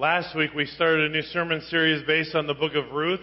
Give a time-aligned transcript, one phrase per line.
[0.00, 3.20] Last week we started a new sermon series based on the book of Ruth.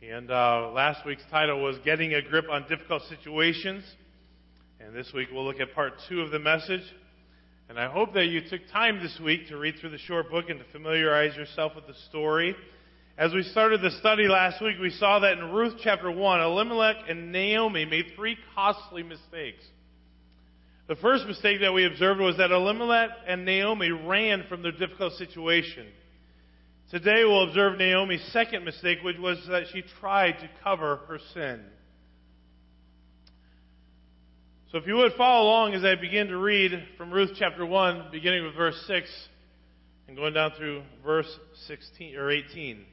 [0.00, 3.82] And uh, last week's title was Getting a Grip on Difficult Situations.
[4.78, 6.84] And this week we'll look at part two of the message.
[7.68, 10.44] And I hope that you took time this week to read through the short book
[10.48, 12.54] and to familiarize yourself with the story.
[13.18, 16.98] As we started the study last week, we saw that in Ruth chapter 1, Elimelech
[17.08, 19.64] and Naomi made three costly mistakes.
[20.88, 25.12] The first mistake that we observed was that Elimelech and Naomi ran from their difficult
[25.14, 25.86] situation.
[26.90, 31.62] Today we'll observe Naomi's second mistake, which was that she tried to cover her sin.
[34.72, 38.08] So if you would follow along as I begin to read from Ruth chapter 1,
[38.10, 39.28] beginning with verse 6
[40.08, 41.28] and going down through verse
[41.66, 42.84] 16 or 18.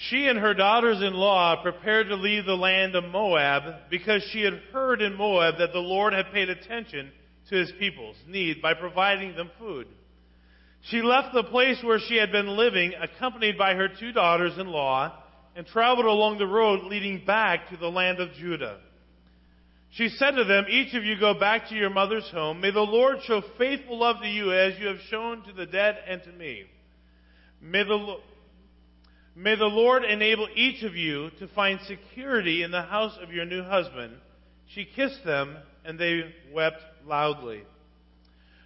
[0.00, 4.42] She and her daughters in law prepared to leave the land of Moab because she
[4.42, 7.10] had heard in Moab that the Lord had paid attention
[7.48, 9.88] to his people's need by providing them food.
[10.82, 14.68] She left the place where she had been living, accompanied by her two daughters in
[14.68, 15.12] law,
[15.56, 18.78] and traveled along the road leading back to the land of Judah.
[19.90, 22.60] She said to them, Each of you go back to your mother's home.
[22.60, 25.96] May the Lord show faithful love to you as you have shown to the dead
[26.06, 26.64] and to me.
[27.60, 28.18] May the,
[29.36, 33.44] May the Lord enable each of you to find security in the house of your
[33.44, 34.14] new husband.
[34.66, 37.62] She kissed them, and they wept loudly.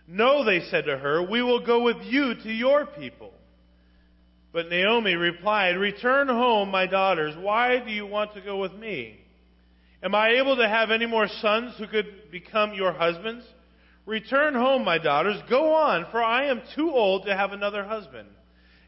[0.08, 3.32] No, they said to her, we will go with you to your people.
[4.52, 7.34] But Naomi replied, Return home, my daughters.
[7.38, 9.18] Why do you want to go with me?
[10.02, 13.44] Am I able to have any more sons who could become your husbands?
[14.04, 15.40] Return home, my daughters.
[15.48, 18.28] Go on, for I am too old to have another husband.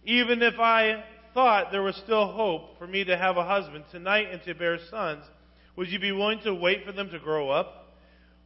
[0.04, 4.28] Even if I thought there was still hope for me to have a husband tonight
[4.30, 5.24] and to bear sons,
[5.76, 7.96] would you be willing to wait for them to grow up?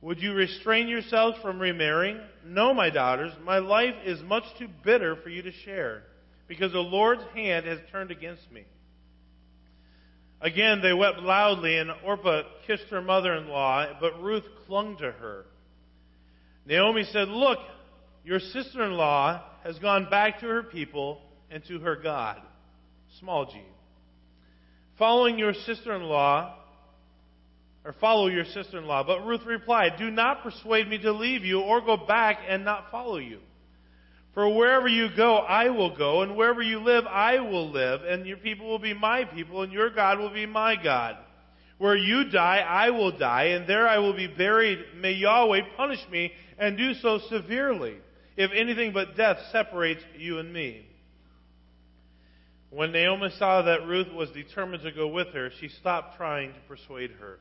[0.00, 2.18] Would you restrain yourselves from remarrying?
[2.46, 6.04] No, my daughters, my life is much too bitter for you to share,
[6.46, 8.64] because the Lord's hand has turned against me.
[10.40, 15.10] Again, they wept loudly, and Orpah kissed her mother in law, but Ruth clung to
[15.10, 15.46] her.
[16.64, 17.58] Naomi said, Look,
[18.24, 21.20] your sister in law has gone back to her people
[21.50, 22.40] and to her God
[23.20, 23.60] small g.
[24.98, 26.54] Following your sister in law,
[27.84, 29.02] or follow your sister in law.
[29.02, 32.90] But Ruth replied, Do not persuade me to leave you or go back and not
[32.90, 33.38] follow you.
[34.34, 38.26] For wherever you go, I will go, and wherever you live, I will live, and
[38.26, 41.16] your people will be my people, and your God will be my God.
[41.78, 44.78] Where you die, I will die, and there I will be buried.
[44.96, 47.96] May Yahweh punish me, and do so severely,
[48.36, 50.86] if anything but death separates you and me.
[52.70, 56.60] When Naomi saw that Ruth was determined to go with her, she stopped trying to
[56.68, 57.38] persuade her.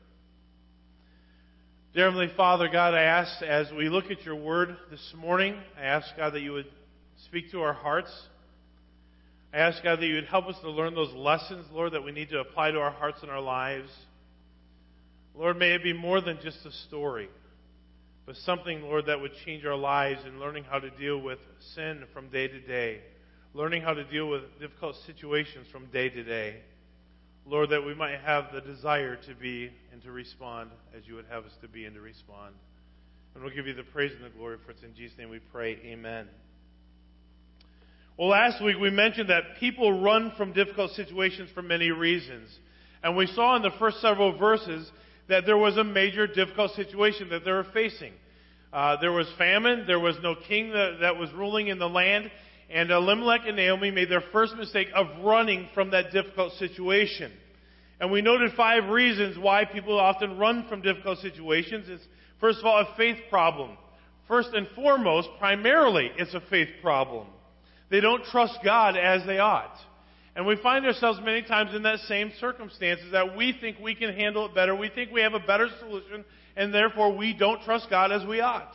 [1.94, 5.84] Dear Heavenly Father, God, I ask as we look at your word this morning, I
[5.84, 6.70] ask, God, that you would
[7.26, 8.10] speak to our hearts.
[9.52, 12.12] I ask, God, that you would help us to learn those lessons, Lord, that we
[12.12, 13.90] need to apply to our hearts and our lives.
[15.34, 17.28] Lord, may it be more than just a story,
[18.24, 21.38] but something, Lord, that would change our lives in learning how to deal with
[21.74, 23.00] sin from day to day
[23.54, 26.56] learning how to deal with difficult situations from day to day.
[27.46, 31.26] Lord, that we might have the desire to be and to respond as you would
[31.30, 32.54] have us to be and to respond.
[33.34, 34.76] And we'll give you the praise and the glory for it.
[34.82, 35.78] In Jesus' name we pray.
[35.84, 36.28] Amen.
[38.18, 42.50] Well, last week we mentioned that people run from difficult situations for many reasons.
[43.02, 44.90] And we saw in the first several verses
[45.28, 48.12] that there was a major difficult situation that they were facing.
[48.72, 49.84] Uh, there was famine.
[49.86, 52.30] There was no king that, that was ruling in the land.
[52.70, 57.32] And Elimelech and Naomi made their first mistake of running from that difficult situation.
[58.00, 61.86] And we noted five reasons why people often run from difficult situations.
[61.88, 62.04] It's,
[62.40, 63.76] first of all, a faith problem.
[64.28, 67.26] First and foremost, primarily, it's a faith problem.
[67.90, 69.74] They don't trust God as they ought.
[70.36, 74.14] And we find ourselves many times in that same circumstances that we think we can
[74.14, 74.76] handle it better.
[74.76, 76.24] We think we have a better solution,
[76.56, 78.72] and therefore we don't trust God as we ought.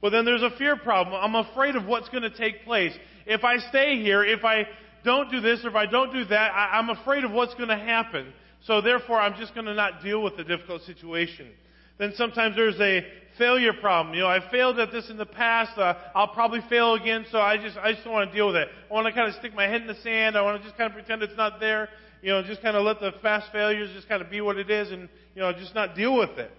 [0.00, 1.14] Well, then there's a fear problem.
[1.14, 2.92] I'm afraid of what's going to take place.
[3.30, 4.66] If I stay here, if I
[5.04, 7.68] don't do this, or if I don't do that, I, I'm afraid of what's going
[7.68, 8.32] to happen.
[8.66, 11.48] So therefore, I'm just going to not deal with the difficult situation.
[11.96, 13.06] Then sometimes there's a
[13.38, 14.16] failure problem.
[14.16, 15.78] You know, I failed at this in the past.
[15.78, 18.56] Uh, I'll probably fail again, so I just I just don't want to deal with
[18.56, 18.66] it.
[18.90, 20.36] I want to kind of stick my head in the sand.
[20.36, 21.88] I want to just kind of pretend it's not there.
[22.22, 24.70] You know, just kind of let the fast failures just kind of be what it
[24.70, 26.50] is, and you know, just not deal with it.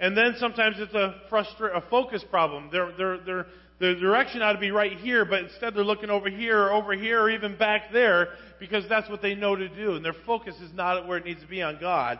[0.00, 2.68] And then sometimes it's a frustra- a focus problem.
[2.72, 3.46] They're, they're, they're,
[3.84, 6.92] the direction ought to be right here, but instead they're looking over here or over
[6.92, 8.28] here or even back there
[8.58, 9.94] because that's what they know to do.
[9.94, 12.18] And their focus is not where it needs to be on God.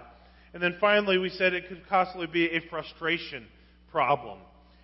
[0.52, 3.46] And then finally, we said it could possibly be a frustration
[3.90, 4.38] problem.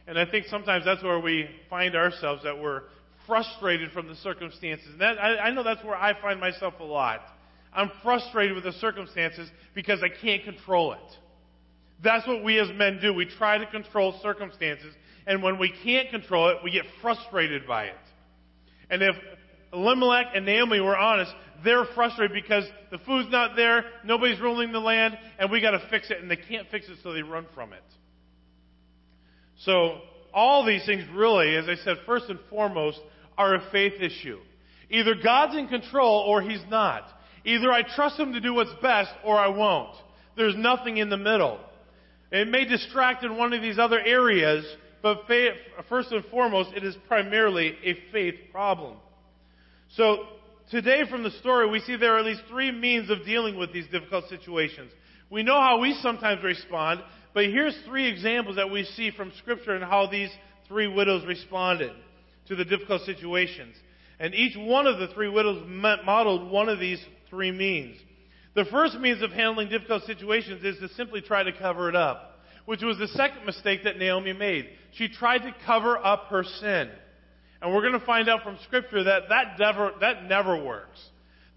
[0.06, 2.82] And I think sometimes that's where we find ourselves that we're
[3.26, 4.88] frustrated from the circumstances.
[4.90, 7.20] And that, I, I know that's where I find myself a lot.
[7.72, 10.98] I'm frustrated with the circumstances because I can't control it.
[12.02, 13.12] That's what we as men do.
[13.12, 14.94] We try to control circumstances,
[15.26, 17.96] and when we can't control it, we get frustrated by it.
[18.88, 19.14] And if
[19.72, 21.32] Elimelech and Naomi were honest,
[21.64, 25.82] they're frustrated because the food's not there, nobody's ruling the land, and we got to
[25.90, 27.84] fix it, and they can't fix it, so they run from it.
[29.58, 30.00] So
[30.32, 32.98] all these things really, as I said, first and foremost,
[33.36, 34.38] are a faith issue.
[34.90, 37.04] Either God's in control or He's not.
[37.44, 39.94] Either I trust Him to do what's best or I won't.
[40.36, 41.60] There's nothing in the middle.
[42.32, 44.64] It may distract in one of these other areas,
[45.02, 45.52] but faith,
[45.88, 48.96] first and foremost, it is primarily a faith problem.
[49.96, 50.24] So,
[50.70, 53.72] today from the story, we see there are at least three means of dealing with
[53.72, 54.92] these difficult situations.
[55.30, 57.00] We know how we sometimes respond,
[57.34, 60.30] but here's three examples that we see from Scripture and how these
[60.68, 61.92] three widows responded
[62.48, 63.74] to the difficult situations.
[64.18, 67.96] And each one of the three widows modeled one of these three means.
[68.54, 72.29] The first means of handling difficult situations is to simply try to cover it up,
[72.66, 74.68] which was the second mistake that Naomi made.
[74.92, 76.90] She tried to cover up her sin.
[77.62, 81.00] And we're going to find out from Scripture that that never, that never works.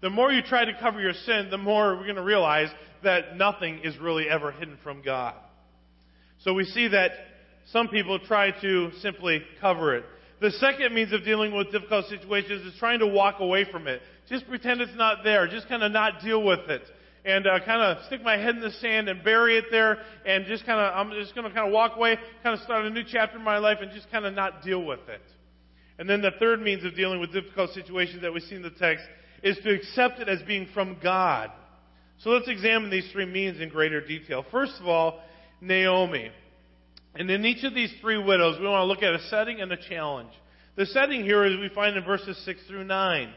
[0.02, 2.68] The more you try to cover your sin, the more we're going to realize
[3.02, 5.34] that nothing is really ever hidden from God.
[6.42, 7.12] So we see that
[7.70, 10.04] some people try to simply cover it.
[10.40, 14.02] The second means of dealing with difficult situations is trying to walk away from it.
[14.28, 15.46] Just pretend it's not there.
[15.48, 16.82] Just kind of not deal with it.
[17.24, 20.44] And uh, kind of stick my head in the sand and bury it there and
[20.44, 22.90] just kind of, I'm just going to kind of walk away, kind of start a
[22.90, 25.22] new chapter in my life and just kind of not deal with it.
[25.98, 28.70] And then the third means of dealing with difficult situations that we see in the
[28.70, 29.04] text
[29.42, 31.50] is to accept it as being from God.
[32.18, 34.44] So let's examine these three means in greater detail.
[34.50, 35.22] First of all,
[35.60, 36.30] Naomi.
[37.14, 39.70] And in each of these three widows, we want to look at a setting and
[39.72, 40.32] a challenge.
[40.76, 43.34] The setting here is we find in verses 6 through 9.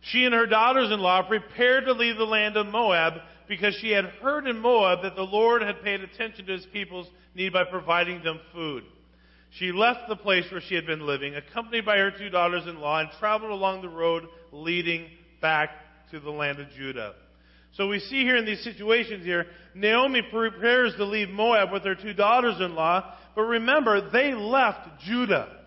[0.00, 3.14] She and her daughters in law prepared to leave the land of Moab
[3.48, 7.08] because she had heard in Moab that the Lord had paid attention to his people's
[7.34, 8.84] need by providing them food.
[9.50, 12.80] She left the place where she had been living, accompanied by her two daughters in
[12.80, 15.08] law, and traveled along the road leading
[15.40, 15.70] back
[16.10, 17.14] to the land of Judah.
[17.72, 21.94] So we see here in these situations here, Naomi prepares to leave Moab with her
[21.94, 25.57] two daughters in law, but remember, they left Judah.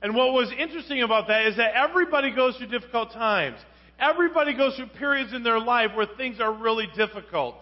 [0.00, 3.58] And what was interesting about that is that everybody goes through difficult times.
[3.98, 7.56] Everybody goes through periods in their life where things are really difficult.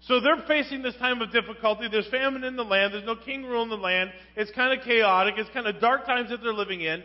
[0.00, 1.88] So they're facing this time of difficulty.
[1.90, 2.94] There's famine in the land.
[2.94, 4.10] There's no king rule in the land.
[4.36, 5.34] It's kind of chaotic.
[5.38, 7.02] It's kind of dark times that they're living in.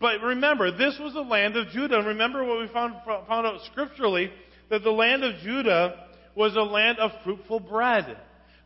[0.00, 2.02] But remember, this was the land of Judah.
[2.02, 4.30] Remember what we found, found out scripturally
[4.70, 8.16] that the land of Judah was a land of fruitful bread.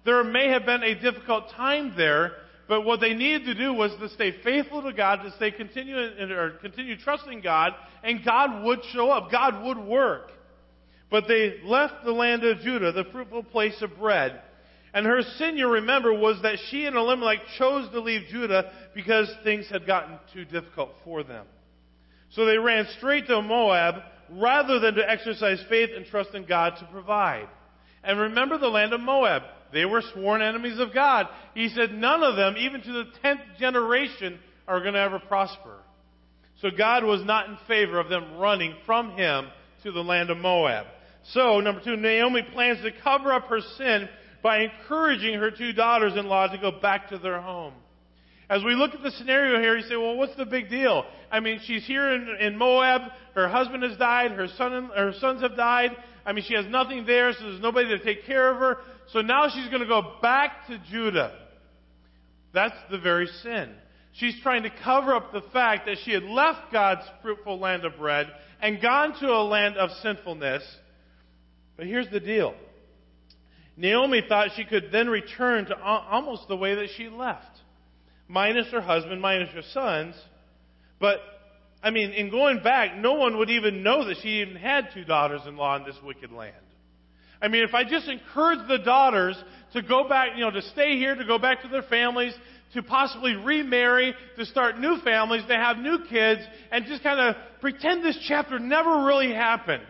[0.05, 2.33] There may have been a difficult time there,
[2.71, 5.97] but what they needed to do was to stay faithful to God, to stay continue
[5.99, 7.75] or continue trusting God,
[8.05, 9.33] and God would show up.
[9.33, 10.31] God would work.
[11.11, 14.41] But they left the land of Judah, the fruitful place of bread.
[14.95, 19.29] And her sin, you remember, was that she and Elimelech chose to leave Judah because
[19.43, 21.47] things had gotten too difficult for them.
[22.31, 23.97] So they ran straight to Moab,
[24.31, 27.49] rather than to exercise faith and trust in God to provide.
[28.05, 29.43] And remember the land of Moab.
[29.73, 31.27] They were sworn enemies of God.
[31.55, 35.77] He said none of them, even to the tenth generation, are going to ever prosper.
[36.61, 39.47] So God was not in favor of them running from Him
[39.83, 40.87] to the land of Moab.
[41.33, 44.09] So, number two, Naomi plans to cover up her sin
[44.43, 47.75] by encouraging her two daughters in law to go back to their home.
[48.49, 51.05] As we look at the scenario here, you say, well, what's the big deal?
[51.31, 53.03] I mean, she's here in, in Moab.
[53.35, 54.33] Her husband has died.
[54.33, 55.91] Her, son, her sons have died.
[56.27, 58.79] I mean, she has nothing there, so there's nobody to take care of her.
[59.13, 61.33] So now she's going to go back to Judah.
[62.53, 63.73] That's the very sin.
[64.13, 67.97] She's trying to cover up the fact that she had left God's fruitful land of
[67.97, 68.29] bread
[68.61, 70.63] and gone to a land of sinfulness.
[71.77, 72.55] But here's the deal.
[73.77, 77.47] Naomi thought she could then return to almost the way that she left
[78.31, 80.15] minus her husband, minus her sons.
[81.01, 81.19] But,
[81.83, 85.05] I mean, in going back, no one would even know that she even had two
[85.05, 86.55] daughters in law in this wicked land.
[87.43, 89.37] I mean, if I just encourage the daughters
[89.73, 92.35] to go back, you know, to stay here, to go back to their families,
[92.75, 97.37] to possibly remarry, to start new families, to have new kids, and just kind of
[97.61, 99.87] pretend this chapter never really happened,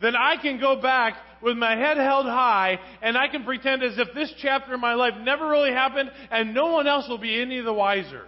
[0.00, 3.98] then I can go back with my head held high and I can pretend as
[3.98, 7.40] if this chapter in my life never really happened and no one else will be
[7.40, 8.24] any the wiser.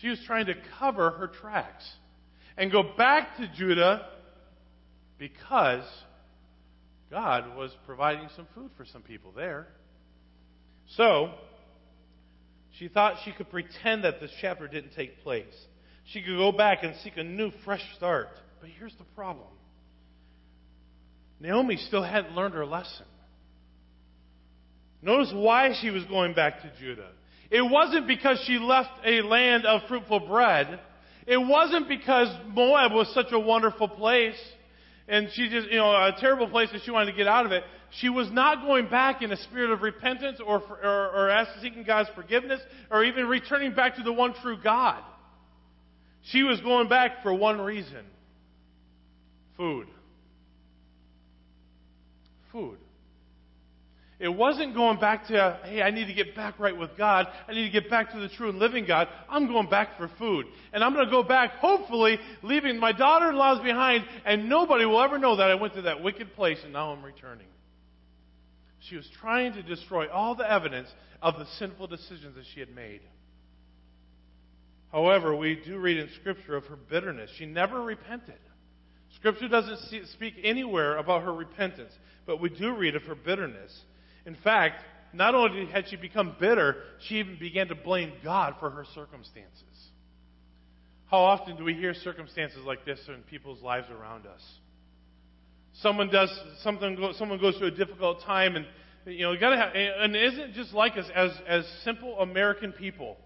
[0.00, 1.88] She was trying to cover her tracks
[2.56, 4.06] and go back to Judah
[5.20, 5.84] because
[7.10, 9.68] God was providing some food for some people there.
[10.96, 11.30] So,
[12.78, 15.54] She thought she could pretend that this chapter didn't take place.
[16.06, 18.28] She could go back and seek a new, fresh start.
[18.60, 19.48] But here's the problem
[21.38, 23.06] Naomi still hadn't learned her lesson.
[25.02, 27.10] Notice why she was going back to Judah.
[27.50, 30.80] It wasn't because she left a land of fruitful bread.
[31.26, 34.40] It wasn't because Moab was such a wonderful place
[35.10, 37.52] and she just, you know, a terrible place that she wanted to get out of
[37.52, 37.64] it.
[37.98, 41.82] She was not going back in a spirit of repentance or, or, or asking, seeking
[41.82, 45.02] God's forgiveness or even returning back to the one true God.
[46.22, 48.04] She was going back for one reason
[49.56, 49.88] food.
[52.52, 52.78] Food.
[54.20, 57.26] It wasn't going back to, hey, I need to get back right with God.
[57.48, 59.08] I need to get back to the true and living God.
[59.30, 60.44] I'm going back for food.
[60.74, 64.84] And I'm going to go back, hopefully, leaving my daughter in laws behind, and nobody
[64.84, 67.46] will ever know that I went to that wicked place and now I'm returning.
[68.80, 70.88] She was trying to destroy all the evidence
[71.22, 73.00] of the sinful decisions that she had made.
[74.92, 77.30] However, we do read in Scripture of her bitterness.
[77.38, 78.38] She never repented.
[79.16, 81.92] Scripture doesn't speak anywhere about her repentance,
[82.26, 83.80] but we do read of her bitterness.
[84.26, 88.70] In fact, not only had she become bitter, she even began to blame God for
[88.70, 89.62] her circumstances.
[91.10, 94.40] How often do we hear circumstances like this in people's lives around us?
[95.74, 96.30] Someone does
[96.62, 98.66] something, someone goes through a difficult time, and
[99.06, 103.16] you know, gotta have, and isn't just like us as as simple American people,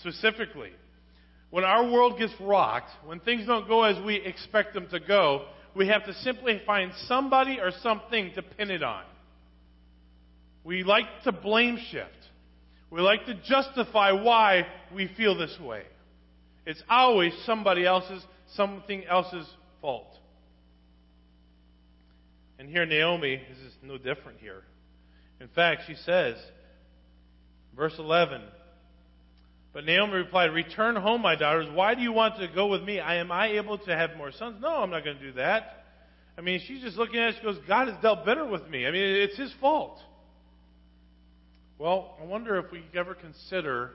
[0.00, 0.70] specifically.
[1.50, 5.46] When our world gets rocked, when things don't go as we expect them to go,
[5.74, 9.04] we have to simply find somebody or something to pin it on.
[10.64, 12.10] We like to blame shift.
[12.90, 15.82] We like to justify why we feel this way.
[16.66, 19.46] It's always somebody else's, something else's
[19.80, 20.08] fault.
[22.58, 24.62] And here Naomi this is no different here.
[25.40, 26.36] In fact, she says,
[27.76, 28.40] verse 11,
[29.74, 31.66] but Naomi replied, Return home, my daughters.
[31.74, 33.00] Why do you want to go with me?
[33.00, 34.58] I, am I able to have more sons?
[34.62, 35.84] No, I'm not going to do that.
[36.38, 37.34] I mean, she's just looking at it.
[37.38, 38.86] She goes, God has dealt better with me.
[38.86, 39.98] I mean, it's his fault.
[41.78, 43.92] Well, I wonder if we ever consider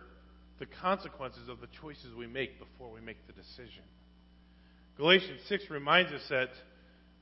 [0.60, 3.84] the consequences of the choices we make before we make the decision.
[4.98, 6.50] Galatians 6 reminds us that,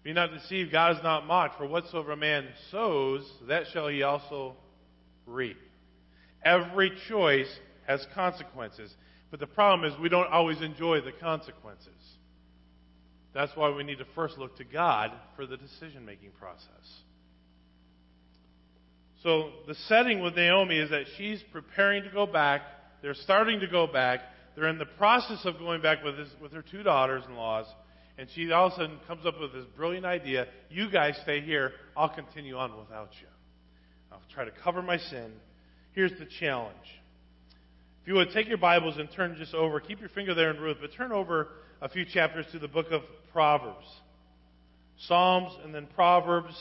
[0.03, 4.01] Be not deceived, God is not mocked, for whatsoever a man sows, that shall he
[4.01, 4.55] also
[5.27, 5.57] reap.
[6.43, 7.53] Every choice
[7.85, 8.91] has consequences,
[9.29, 11.91] but the problem is we don't always enjoy the consequences.
[13.33, 17.03] That's why we need to first look to God for the decision making process.
[19.23, 22.61] So the setting with Naomi is that she's preparing to go back.
[23.01, 24.21] They're starting to go back.
[24.55, 27.65] They're in the process of going back with, his, with her two daughters-in-laws.
[28.17, 30.47] And she all of a sudden comes up with this brilliant idea.
[30.69, 31.73] You guys stay here.
[31.95, 33.27] I'll continue on without you.
[34.11, 35.33] I'll try to cover my sin.
[35.93, 36.75] Here's the challenge.
[38.01, 40.61] If you would take your Bibles and turn just over, keep your finger there in
[40.61, 41.49] Ruth, but turn over
[41.81, 43.01] a few chapters to the book of
[43.33, 43.85] Proverbs.
[44.99, 46.55] Psalms and then Proverbs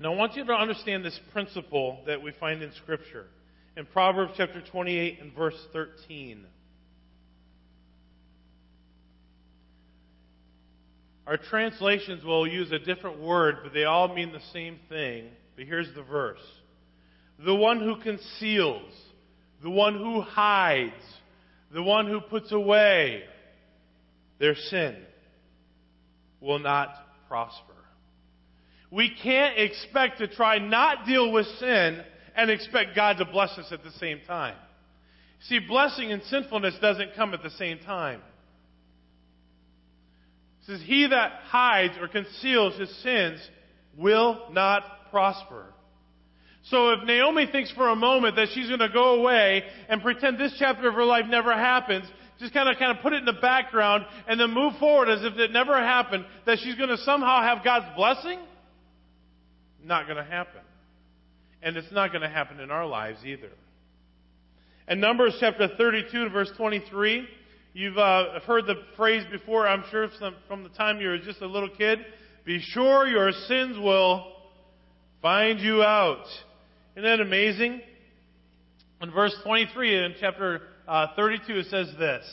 [0.00, 3.26] now, I want you to understand this principle that we find in Scripture.
[3.76, 6.46] In Proverbs chapter 28 and verse 13.
[11.26, 15.28] Our translations will use a different word, but they all mean the same thing.
[15.54, 16.40] But here's the verse
[17.44, 18.90] The one who conceals,
[19.62, 20.94] the one who hides,
[21.74, 23.24] the one who puts away
[24.38, 24.96] their sin
[26.40, 26.88] will not
[27.28, 27.69] prosper.
[28.90, 32.02] We can't expect to try not deal with sin
[32.34, 34.56] and expect God to bless us at the same time.
[35.42, 38.20] See, blessing and sinfulness doesn't come at the same time.
[40.60, 43.40] It says, He that hides or conceals his sins
[43.96, 45.66] will not prosper.
[46.64, 50.38] So if Naomi thinks for a moment that she's going to go away and pretend
[50.38, 52.04] this chapter of her life never happens,
[52.38, 55.24] just kind of kind of put it in the background and then move forward as
[55.24, 58.38] if it never happened, that she's going to somehow have God's blessing,
[59.84, 60.60] not going to happen.
[61.62, 63.50] And it's not going to happen in our lives either.
[64.88, 67.26] In Numbers chapter 32 verse 23,
[67.74, 70.08] you've uh, heard the phrase before, I'm sure
[70.48, 72.00] from the time you were just a little kid.
[72.44, 74.32] Be sure your sins will
[75.22, 76.24] find you out.
[76.96, 77.82] Isn't that amazing?
[79.02, 82.24] In verse 23 in chapter uh, 32 it says this.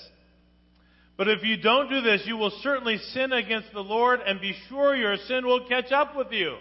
[1.18, 4.56] But if you don't do this, you will certainly sin against the Lord and be
[4.70, 6.58] sure your sin will catch up with you.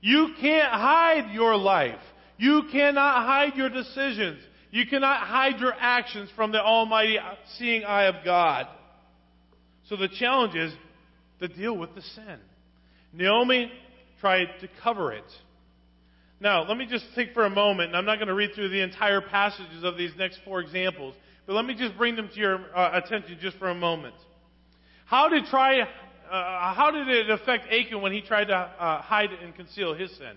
[0.00, 2.00] You can't hide your life.
[2.38, 4.40] You cannot hide your decisions.
[4.70, 7.18] You cannot hide your actions from the almighty
[7.58, 8.66] seeing eye of God.
[9.88, 10.72] So the challenge is
[11.40, 12.38] to deal with the sin.
[13.12, 13.70] Naomi
[14.20, 15.24] tried to cover it.
[16.40, 18.68] Now, let me just think for a moment, and I'm not going to read through
[18.68, 21.14] the entire passages of these next four examples,
[21.46, 24.14] but let me just bring them to your uh, attention just for a moment.
[25.06, 25.80] How did try,
[26.30, 30.10] uh, how did it affect Achan when he tried to uh, hide and conceal his
[30.16, 30.36] sin?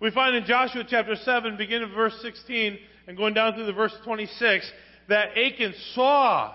[0.00, 3.72] We find in Joshua chapter 7, beginning of verse 16, and going down through the
[3.72, 4.70] verse 26,
[5.08, 6.54] that Achan saw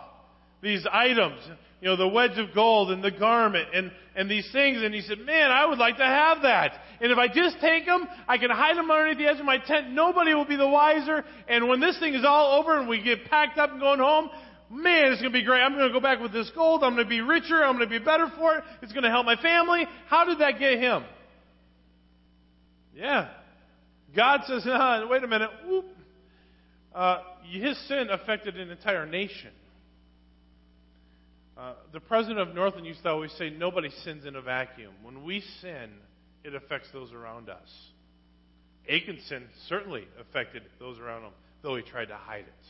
[0.62, 1.42] these items,
[1.82, 5.02] you know, the wedge of gold and the garment and, and these things, and he
[5.02, 6.80] said, man, I would like to have that.
[7.02, 9.58] And if I just take them, I can hide them underneath the edge of my
[9.58, 9.90] tent.
[9.90, 11.26] Nobody will be the wiser.
[11.50, 14.30] And when this thing is all over and we get packed up and going home,
[14.74, 15.62] man, it's going to be great.
[15.62, 16.84] I'm going to go back with this gold.
[16.84, 17.64] I'm going to be richer.
[17.64, 18.64] I'm going to be better for it.
[18.82, 19.86] It's going to help my family.
[20.08, 21.04] How did that get him?
[22.96, 23.30] Yeah.
[24.16, 25.50] God says, ah, wait a minute.
[26.94, 27.20] Uh,
[27.52, 29.52] his sin affected an entire nation.
[31.58, 34.94] Uh, the president of Northland used to always say, nobody sins in a vacuum.
[35.04, 35.92] When we sin,
[36.44, 37.70] it affects those around us.
[38.90, 42.66] Achan's sin certainly affected those around him, though he tried to hide it.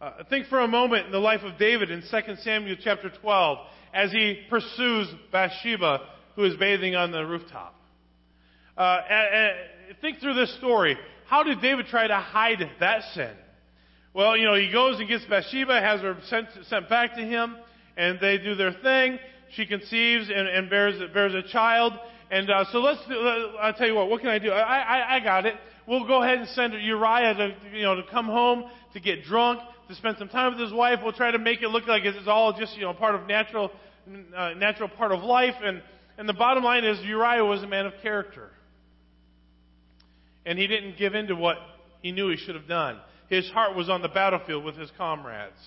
[0.00, 2.06] Uh, think for a moment in the life of David in 2
[2.42, 3.58] Samuel chapter 12
[3.92, 6.00] as he pursues Bathsheba,
[6.36, 7.74] who is bathing on the rooftop.
[8.78, 9.00] Uh,
[10.00, 10.96] think through this story.
[11.26, 13.34] How did David try to hide that sin?
[14.14, 17.56] Well, you know, he goes and gets Bathsheba, has her sent, sent back to him,
[17.98, 19.18] and they do their thing.
[19.52, 21.92] She conceives and, and bears, bears a child.
[22.30, 23.00] And uh, so let's.
[23.06, 24.08] Do, uh, I'll tell you what.
[24.08, 24.50] What can I do?
[24.50, 25.54] I, I, I got it.
[25.86, 29.60] We'll go ahead and send Uriah to you know to come home to get drunk
[29.90, 31.00] to spend some time with his wife.
[31.02, 33.70] We'll try to make it look like it's all just you know part of natural
[34.36, 35.54] uh, natural part of life.
[35.62, 35.82] And
[36.16, 38.50] and the bottom line is Uriah was a man of character.
[40.46, 41.56] And he didn't give in to what
[42.02, 42.98] he knew he should have done.
[43.28, 45.58] His heart was on the battlefield with his comrades.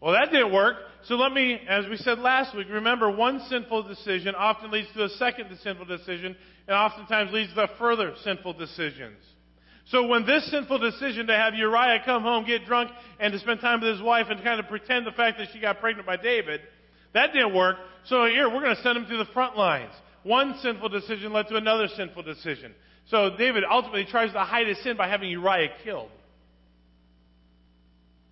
[0.00, 0.76] Well, that didn't work.
[1.04, 5.04] So let me, as we said last week, remember one sinful decision often leads to
[5.04, 6.34] a second sinful decision,
[6.66, 9.18] and oftentimes leads to further sinful decisions.
[9.92, 13.60] So when this sinful decision to have Uriah come home, get drunk, and to spend
[13.60, 16.16] time with his wife and kind of pretend the fact that she got pregnant by
[16.16, 16.62] David,
[17.12, 17.76] that didn't work.
[18.06, 19.92] So here, we're going to send him to the front lines.
[20.22, 22.74] One sinful decision led to another sinful decision.
[23.08, 26.08] So David ultimately tries to hide his sin by having Uriah killed.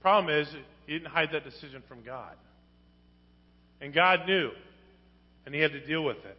[0.01, 0.49] Problem is,
[0.87, 2.37] he didn't hide that decision from God.
[3.83, 4.51] And God knew,
[5.45, 6.39] and he had to deal with it.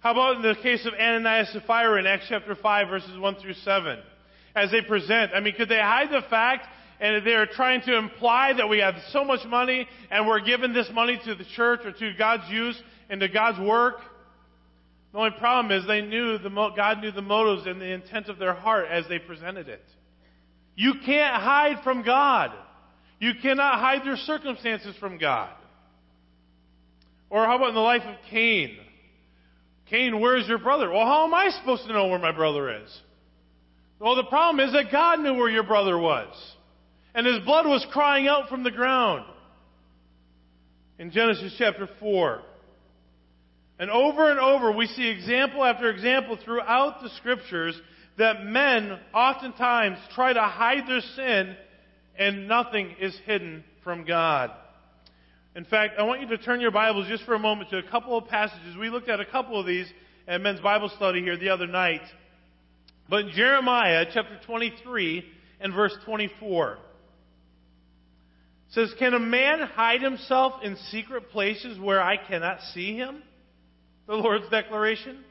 [0.00, 3.36] How about in the case of Ananias and Sapphira in Acts chapter 5, verses 1
[3.36, 4.00] through 7?
[4.54, 6.66] As they present, I mean, could they hide the fact
[7.00, 10.88] and they're trying to imply that we have so much money and we're giving this
[10.92, 13.96] money to the church or to God's use and to God's work?
[15.12, 18.38] The only problem is they knew the, God knew the motives and the intent of
[18.38, 19.84] their heart as they presented it.
[20.74, 22.52] You can't hide from God.
[23.18, 25.50] You cannot hide your circumstances from God.
[27.30, 28.78] Or how about in the life of Cain?
[29.86, 30.90] Cain, where's your brother?
[30.90, 33.00] Well, how am I supposed to know where my brother is?
[34.02, 36.34] Well, the problem is that God knew where your brother was.
[37.14, 39.24] And his blood was crying out from the ground.
[40.98, 42.42] In Genesis chapter 4.
[43.78, 47.80] And over and over, we see example after example throughout the scriptures
[48.18, 51.56] that men oftentimes try to hide their sin
[52.18, 54.50] and nothing is hidden from God.
[55.54, 57.88] In fact, I want you to turn your Bibles just for a moment to a
[57.88, 58.76] couple of passages.
[58.76, 59.86] We looked at a couple of these
[60.26, 62.02] at men's Bible study here the other night.
[63.12, 65.22] But in Jeremiah chapter 23
[65.60, 66.78] and verse 24
[68.70, 73.22] says, Can a man hide himself in secret places where I cannot see him?
[74.06, 75.22] the Lord's declaration?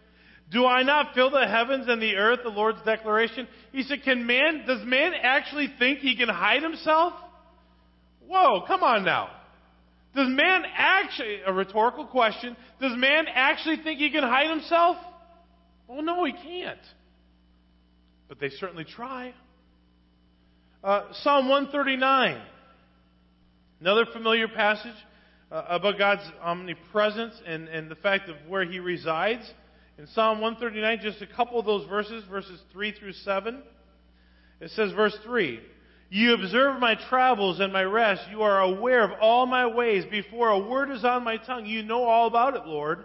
[0.52, 3.48] Do I not fill the heavens and the earth, the Lord's declaration?
[3.72, 7.14] He said, can man, does man actually think he can hide himself?
[8.28, 9.32] Whoa, come on now.
[10.16, 14.98] Does man actually, a rhetorical question, does man actually think he can hide himself?
[15.88, 16.78] Well, no, he can't.
[18.32, 19.34] But they certainly try.
[20.82, 22.42] Uh, Psalm 139.
[23.82, 24.96] Another familiar passage
[25.52, 29.44] uh, about God's omnipresence and, and the fact of where He resides.
[29.98, 33.62] In Psalm 139, just a couple of those verses, verses 3 through 7.
[34.62, 35.60] It says, verse 3
[36.10, 38.22] You observe my travels and my rest.
[38.32, 40.06] You are aware of all my ways.
[40.10, 43.04] Before a word is on my tongue, you know all about it, Lord.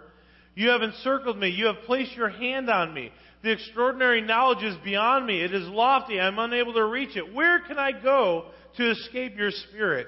[0.55, 1.49] You have encircled me.
[1.49, 3.11] You have placed your hand on me.
[3.43, 5.41] The extraordinary knowledge is beyond me.
[5.41, 6.19] It is lofty.
[6.19, 7.33] I'm unable to reach it.
[7.33, 8.45] Where can I go
[8.77, 10.07] to escape your spirit?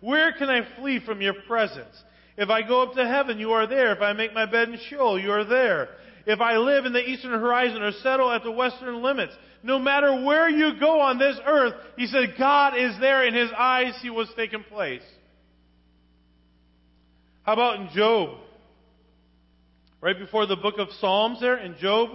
[0.00, 1.94] Where can I flee from your presence?
[2.36, 3.92] If I go up to heaven, you are there.
[3.94, 5.88] If I make my bed in Sheol, you are there.
[6.24, 10.24] If I live in the eastern horizon or settle at the western limits, no matter
[10.24, 13.26] where you go on this earth, he said, God is there.
[13.26, 15.02] In his eyes, he was taking place.
[17.42, 18.38] How about in Job?
[20.00, 22.10] Right before the book of Psalms there, in Job,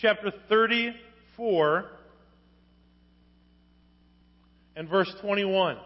[0.00, 1.86] chapter 34
[4.76, 5.78] and verse 21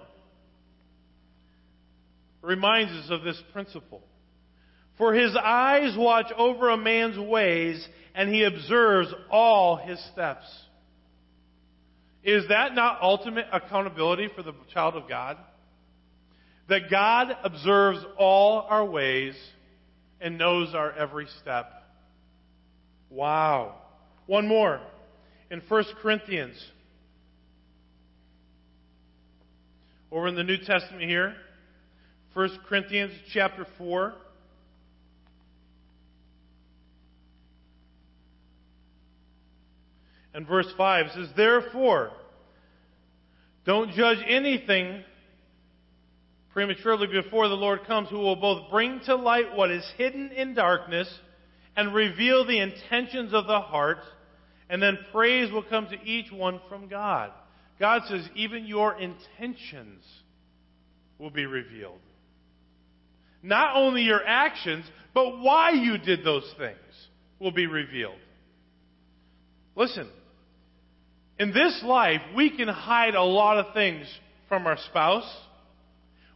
[2.42, 4.02] reminds us of this principle.
[4.98, 10.44] For his eyes watch over a man's ways, and he observes all his steps.
[12.22, 15.38] Is that not ultimate accountability for the child of God?
[16.68, 19.34] That God observes all our ways
[20.20, 21.72] and knows our every step.
[23.08, 23.76] Wow.
[24.30, 24.80] One more.
[25.50, 26.54] In 1 Corinthians.
[30.12, 31.34] Over in the New Testament here.
[32.34, 34.14] 1 Corinthians chapter 4.
[40.32, 42.12] And verse 5 says, Therefore,
[43.66, 45.02] don't judge anything
[46.52, 50.54] prematurely before the Lord comes, who will both bring to light what is hidden in
[50.54, 51.12] darkness
[51.76, 53.98] and reveal the intentions of the heart,
[54.70, 57.32] and then praise will come to each one from God.
[57.78, 60.04] God says, even your intentions
[61.18, 61.98] will be revealed.
[63.42, 66.76] Not only your actions, but why you did those things
[67.40, 68.18] will be revealed.
[69.74, 70.08] Listen,
[71.38, 74.06] in this life, we can hide a lot of things
[74.48, 75.28] from our spouse.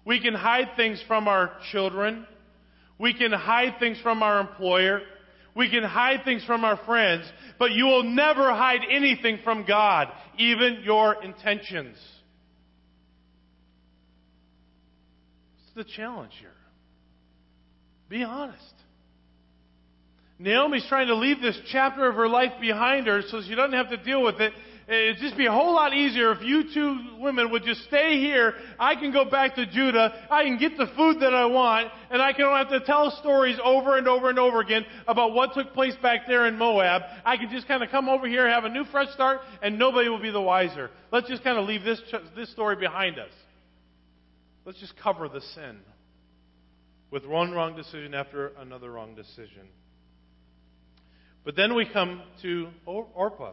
[0.05, 2.27] We can hide things from our children.
[2.99, 5.03] We can hide things from our employer.
[5.55, 7.25] We can hide things from our friends.
[7.59, 11.97] But you will never hide anything from God, even your intentions.
[15.63, 16.51] It's the challenge here.
[18.09, 18.75] Be honest.
[20.39, 23.91] Naomi's trying to leave this chapter of her life behind her so she doesn't have
[23.91, 24.53] to deal with it.
[24.87, 28.53] It'd just be a whole lot easier if you two women would just stay here.
[28.79, 30.13] I can go back to Judah.
[30.31, 33.59] I can get the food that I want, and I don't have to tell stories
[33.65, 37.03] over and over and over again about what took place back there in Moab.
[37.25, 40.11] I can just kind of come over here, have a new fresh start, and nobody
[40.11, 40.91] will be the wiser.
[41.11, 42.03] Let's just kind of leave this,
[42.37, 43.33] this story behind us.
[44.67, 45.79] Let's just cover the sin
[47.11, 49.69] with one wrong decision after another wrong decision.
[51.43, 53.53] But then we come to Orpah.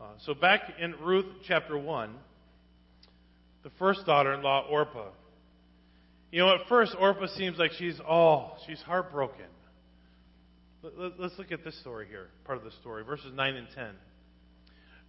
[0.00, 2.14] Uh, so back in Ruth chapter 1,
[3.62, 5.10] the first daughter in law, Orpah.
[6.32, 9.44] You know, at first, Orpah seems like she's, oh, she's heartbroken.
[10.82, 13.88] Let's look at this story here, part of the story, verses 9 and 10.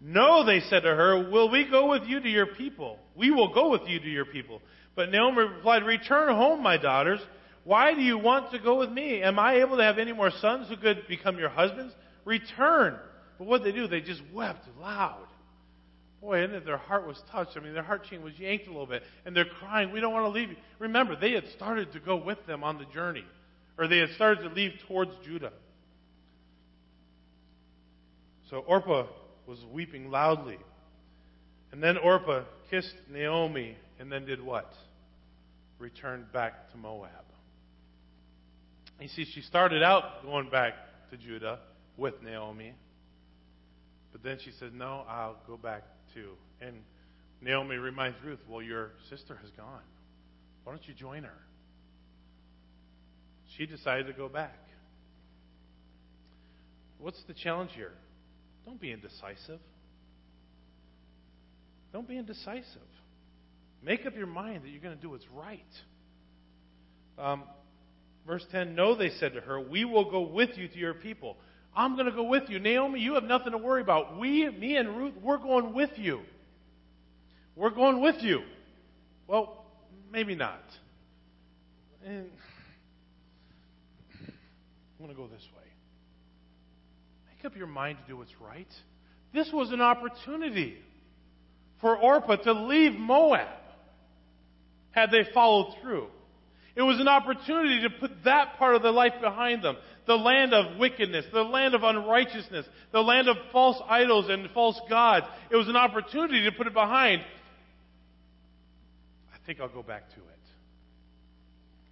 [0.02, 3.00] No, they said to her, will we go with you to your people?
[3.16, 4.62] We will go with you to your people.
[4.96, 7.22] But Naomi replied, Return home, my daughters.
[7.64, 9.22] Why do you want to go with me?
[9.22, 11.94] Am I able to have any more sons who could become your husbands?
[12.26, 12.98] Return.
[13.42, 15.26] But what they do, they just wept loud.
[16.22, 17.58] Boy, and their heart was touched.
[17.58, 19.02] I mean, their heart chain was yanked a little bit.
[19.26, 20.58] And they're crying, We don't want to leave you.
[20.78, 23.26] Remember, they had started to go with them on the journey,
[23.80, 25.54] or they had started to leave towards Judah.
[28.52, 29.08] So Orpah
[29.48, 30.60] was weeping loudly.
[31.72, 34.72] And then Orpah kissed Naomi and then did what?
[35.80, 37.10] Returned back to Moab.
[39.00, 40.76] You see, she started out going back
[41.10, 41.58] to Judah
[41.98, 42.76] with Naomi.
[44.12, 46.32] But then she said, No, I'll go back too.
[46.60, 46.78] And
[47.41, 49.82] Naomi reminds Ruth, Well, your sister has gone.
[50.63, 51.38] Why don't you join her?
[53.58, 54.58] She decided to go back.
[57.00, 57.93] What's the challenge here?
[58.65, 59.60] Don't be indecisive.
[61.91, 62.65] Don't be indecisive.
[63.84, 65.60] Make up your mind that you're going to do what's right.
[67.17, 67.43] Um,
[68.28, 71.38] verse 10 No, they said to her, We will go with you to your people.
[71.76, 72.60] I'm going to go with you.
[72.60, 74.20] Naomi, you have nothing to worry about.
[74.20, 76.22] We, me and Ruth, we're going with you.
[77.56, 78.42] We're going with you.
[79.28, 79.66] Well,
[80.12, 80.64] maybe not.
[82.06, 82.30] And
[84.20, 85.64] I'm going to go this way.
[87.36, 88.68] Make up your mind to do what's right.
[89.34, 90.78] This was an opportunity
[91.80, 93.48] for Orpah to leave Moab
[94.92, 96.08] had they followed through.
[96.76, 99.78] It was an opportunity to put that part of their life behind them.
[100.08, 104.80] The land of wickedness, the land of unrighteousness, the land of false idols and false
[104.90, 105.26] gods.
[105.50, 107.22] It was an opportunity to put it behind.
[109.34, 110.24] I think I'll go back to it.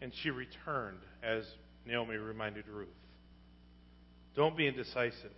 [0.02, 1.44] And she returned, as
[1.86, 2.88] Naomi reminded Ruth.
[4.36, 5.32] Don't be indecisive.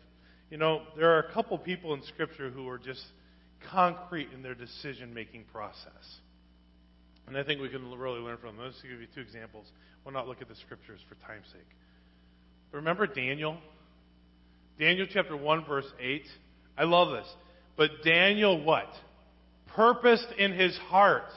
[0.50, 3.04] You know, there are a couple people in Scripture who are just
[3.70, 6.20] concrete in their decision making process.
[7.28, 8.66] And I think we can really learn from them.
[8.66, 9.66] Let's give you two examples.
[10.04, 11.70] We'll not look at the scriptures for time's sake.
[12.72, 13.58] Remember Daniel?
[14.80, 16.24] Daniel chapter 1, verse 8.
[16.78, 17.28] I love this.
[17.78, 18.88] But Daniel what?
[19.76, 21.30] Purposed in his heart.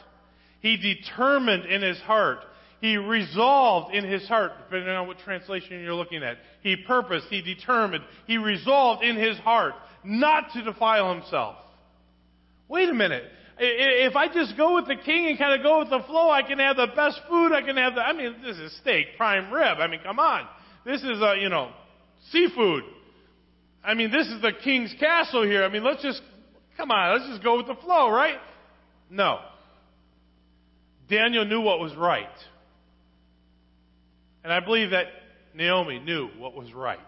[0.60, 2.38] He determined in his heart.
[2.80, 6.36] He resolved in his heart, depending on what translation you're looking at.
[6.62, 11.56] He purposed, he determined, he resolved in his heart not to defile himself.
[12.68, 13.24] Wait a minute.
[13.58, 16.42] If I just go with the king and kind of go with the flow, I
[16.42, 17.52] can have the best food.
[17.52, 19.78] I can have the, I mean, this is steak, prime rib.
[19.78, 20.46] I mean, come on.
[20.84, 21.70] This is, uh, you know,
[22.30, 22.84] seafood.
[23.82, 25.64] I mean, this is the king's castle here.
[25.64, 26.20] I mean, let's just,
[26.76, 28.38] come on, let's just go with the flow, right?
[29.10, 29.40] No.
[31.08, 32.26] Daniel knew what was right.
[34.42, 35.06] And I believe that
[35.54, 36.98] Naomi knew what was right.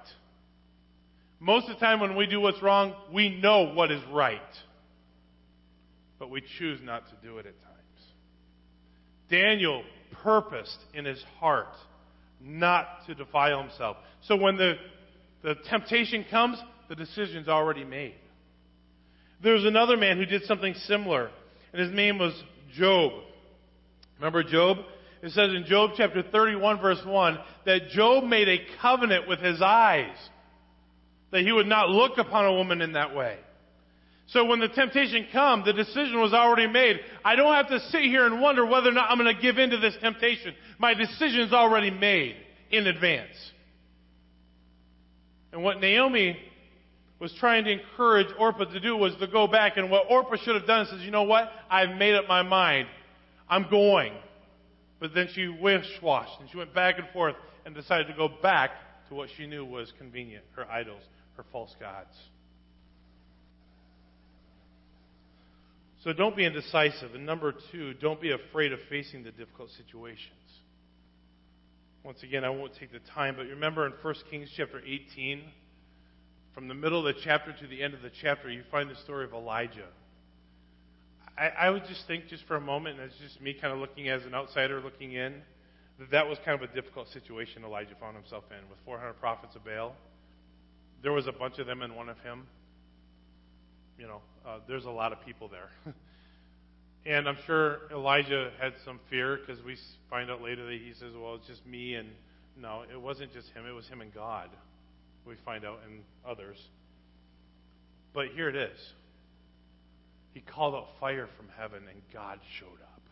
[1.38, 4.40] Most of the time when we do what's wrong, we know what is right.
[6.18, 7.76] But we choose not to do it at times.
[9.30, 9.82] Daniel
[10.22, 11.74] purposed in his heart
[12.40, 13.96] not to defile himself.
[14.22, 14.74] So when the,
[15.42, 18.14] the temptation comes, the decision's already made.
[19.42, 21.30] There was another man who did something similar,
[21.72, 22.32] and his name was
[22.74, 23.12] Job.
[24.18, 24.78] Remember Job?
[25.22, 29.60] It says in Job chapter 31 verse 1 that Job made a covenant with his
[29.60, 30.16] eyes
[31.32, 33.38] that he would not look upon a woman in that way.
[34.28, 36.98] So when the temptation come, the decision was already made.
[37.24, 39.58] I don't have to sit here and wonder whether or not I'm going to give
[39.58, 40.54] in to this temptation.
[40.78, 42.36] My decision is already made
[42.70, 43.36] in advance.
[45.52, 46.36] And what Naomi
[47.20, 50.56] was trying to encourage Orpah to do was to go back, and what Orpah should
[50.56, 51.50] have done is, you know what?
[51.70, 52.88] I've made up my mind.
[53.48, 54.12] I'm going.
[54.98, 58.70] But then she wish-washed, and she went back and forth and decided to go back
[59.08, 61.02] to what she knew was convenient, her idols,
[61.36, 62.14] her false gods.
[66.06, 67.16] So don't be indecisive.
[67.16, 70.38] And number two, don't be afraid of facing the difficult situations.
[72.04, 75.42] Once again, I won't take the time, but remember in 1 Kings chapter 18,
[76.54, 78.94] from the middle of the chapter to the end of the chapter, you find the
[78.94, 79.88] story of Elijah.
[81.36, 83.80] I, I would just think, just for a moment, and it's just me kind of
[83.80, 85.42] looking as an outsider looking in,
[85.98, 89.56] that that was kind of a difficult situation Elijah found himself in with 400 prophets
[89.56, 89.96] of Baal.
[91.02, 92.46] There was a bunch of them and one of him.
[93.98, 95.68] You know, uh, there's a lot of people there.
[97.06, 99.76] and I'm sure Elijah had some fear because we
[100.08, 102.08] find out later that he says, well, it's just me and
[102.58, 104.48] no, it wasn't just him, it was him and God.
[105.26, 106.56] We find out in others.
[108.14, 108.78] But here it is.
[110.32, 113.02] He called out fire from heaven, and God showed up.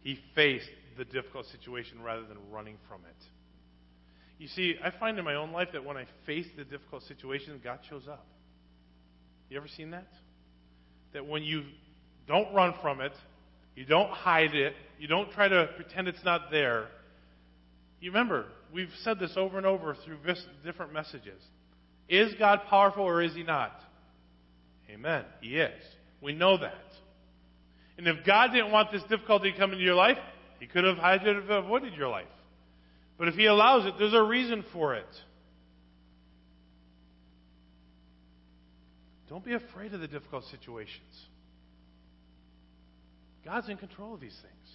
[0.00, 3.24] He faced the difficult situation rather than running from it.
[4.38, 7.60] You see, I find in my own life that when I face the difficult situation,
[7.62, 8.26] God shows up.
[9.50, 10.06] You ever seen that?
[11.12, 11.64] That when you
[12.26, 13.12] don't run from it,
[13.74, 16.88] you don't hide it, you don't try to pretend it's not there.
[18.00, 20.18] You remember, we've said this over and over through
[20.64, 21.40] different messages.
[22.08, 23.72] Is God powerful or is He not?
[24.90, 25.24] Amen.
[25.40, 25.82] He is.
[26.20, 26.74] We know that.
[27.96, 30.18] And if God didn't want this difficulty to come into your life,
[30.60, 30.98] He could have
[31.50, 32.26] avoided your life.
[33.18, 35.06] But if He allows it, there's a reason for it.
[39.28, 41.26] Don't be afraid of the difficult situations.
[43.44, 44.70] God's in control of these things.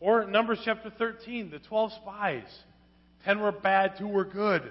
[0.00, 2.58] Or Numbers chapter 13, the 12 spies.
[3.24, 4.62] Ten were bad, two were good.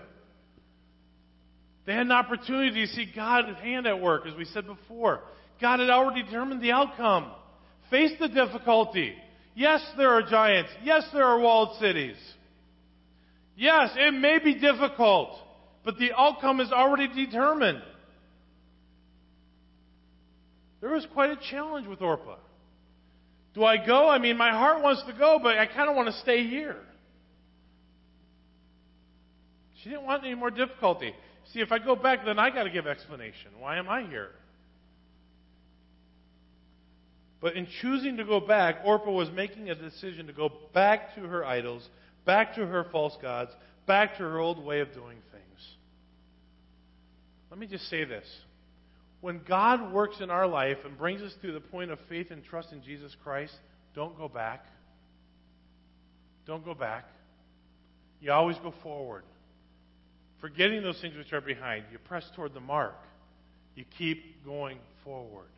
[1.86, 5.22] They had an opportunity to see God's hand at work, as we said before.
[5.62, 7.32] God had already determined the outcome.
[7.90, 9.14] Face the difficulty.
[9.56, 10.70] Yes, there are giants.
[10.84, 12.18] Yes, there are walled cities.
[13.56, 15.30] Yes, it may be difficult,
[15.84, 17.82] but the outcome is already determined.
[20.82, 22.38] There was quite a challenge with Orpah.
[23.54, 24.08] Do I go?
[24.08, 26.78] I mean, my heart wants to go, but I kind of want to stay here.
[29.82, 31.14] She didn't want any more difficulty.
[31.54, 33.52] See, if I go back, then I got to give explanation.
[33.60, 34.30] Why am I here?
[37.40, 41.22] But in choosing to go back, Orpah was making a decision to go back to
[41.22, 41.88] her idols,
[42.26, 43.52] back to her false gods,
[43.86, 45.76] back to her old way of doing things.
[47.50, 48.26] Let me just say this.
[49.22, 52.44] When God works in our life and brings us to the point of faith and
[52.44, 53.54] trust in Jesus Christ,
[53.96, 54.66] don't go back.
[56.46, 57.06] Don't go back.
[58.22, 59.24] You always go forward.
[60.40, 62.96] Forgetting those things which are behind, you press toward the mark.
[63.76, 65.50] You keep going forward.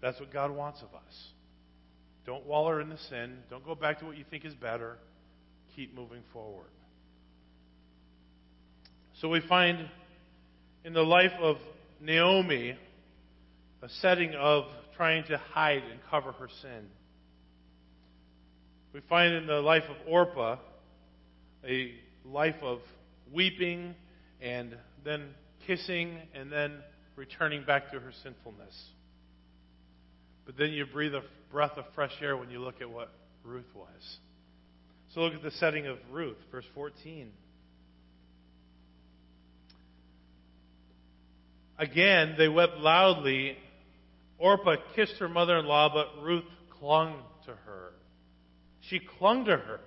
[0.00, 1.28] That's what God wants of us.
[2.24, 3.38] Don't waller in the sin.
[3.50, 4.98] Don't go back to what you think is better.
[5.74, 6.70] Keep moving forward.
[9.20, 9.88] So we find
[10.84, 11.56] in the life of
[12.00, 12.76] Naomi
[13.82, 14.64] a setting of
[14.96, 16.86] trying to hide and cover her sin.
[18.92, 20.56] We find in the life of Orpah
[21.66, 21.92] a
[22.24, 22.80] life of
[23.32, 23.94] weeping
[24.40, 25.28] and then
[25.66, 26.78] kissing and then
[27.16, 28.74] returning back to her sinfulness.
[30.46, 33.12] But then you breathe a breath of fresh air when you look at what
[33.44, 34.18] Ruth was.
[35.12, 37.30] So look at the setting of Ruth, verse 14.
[41.78, 43.56] Again, they wept loudly.
[44.38, 46.44] Orpah kissed her mother in law, but Ruth
[46.78, 47.92] clung to her.
[48.80, 49.80] She clung to her.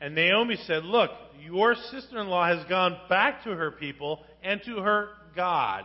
[0.00, 4.60] And Naomi said, Look, your sister in law has gone back to her people and
[4.64, 5.84] to her God.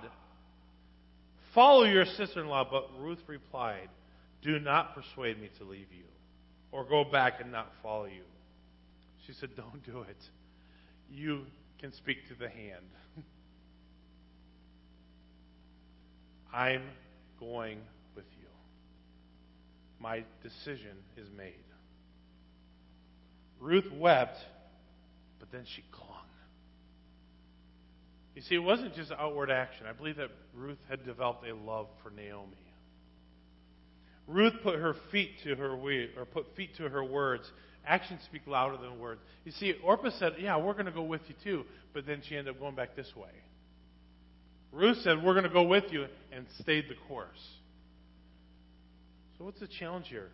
[1.54, 2.68] Follow your sister in law.
[2.70, 3.90] But Ruth replied,
[4.42, 6.06] Do not persuade me to leave you
[6.72, 8.24] or go back and not follow you.
[9.26, 10.18] She said, Don't do it.
[11.10, 11.46] You
[11.80, 12.86] can speak to the hand.
[16.54, 16.84] I'm
[17.42, 17.80] going
[18.16, 18.48] with you.
[20.00, 21.56] My decision is made.
[23.60, 24.38] Ruth wept,
[25.40, 26.08] but then she clung.
[28.36, 29.86] You see, it wasn't just outward action.
[29.88, 32.56] I believe that Ruth had developed a love for Naomi.
[34.28, 37.52] Ruth put her feet to her or put feet to her words.
[37.86, 39.20] Actions speak louder than words.
[39.44, 42.38] You see, Orpah said, "Yeah, we're going to go with you too," but then she
[42.38, 43.32] ended up going back this way.
[44.72, 47.30] Ruth said, We're going to go with you, and stayed the course.
[49.38, 50.30] So, what's the challenge here?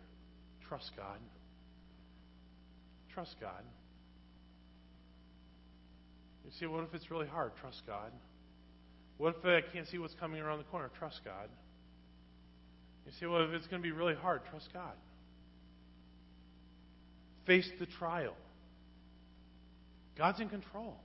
[0.68, 1.18] Trust God.
[3.14, 3.62] Trust God.
[6.44, 7.52] You see, what if it's really hard?
[7.60, 8.12] Trust God.
[9.18, 10.90] What if I can't see what's coming around the corner?
[10.98, 11.48] Trust God.
[13.06, 14.92] You see, well, if it's going to be really hard, trust God.
[17.46, 18.34] Face the trial.
[20.16, 20.96] God's in control.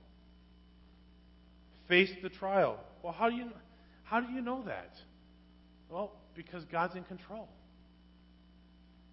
[1.88, 2.78] Face the trial.
[3.02, 3.50] Well, how do you
[4.04, 4.92] how do you know that?
[5.90, 7.48] Well, because God's in control.